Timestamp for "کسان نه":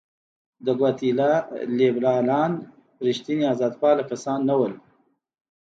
4.11-4.55